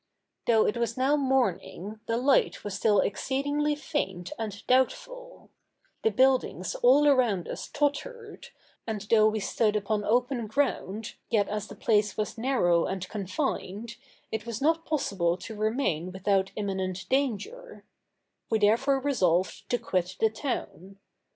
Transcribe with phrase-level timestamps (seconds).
[0.47, 5.51] Though it was now morning, the light was still exceedingly faint and doubtful;
[6.01, 8.47] the buildings all around us tottered,
[8.87, 13.97] and though we stood upon open ground, yet as the place was narrow and confined,
[14.31, 17.83] it was not possible to remain without imminent danger:
[18.49, 20.97] we therefore resolved to quit the town.